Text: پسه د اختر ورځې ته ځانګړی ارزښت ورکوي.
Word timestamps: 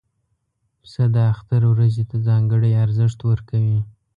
پسه 0.81 1.03
د 1.15 1.17
اختر 1.33 1.61
ورځې 1.71 2.03
ته 2.09 2.15
ځانګړی 2.27 2.71
ارزښت 2.85 3.19
ورکوي. 3.29 3.79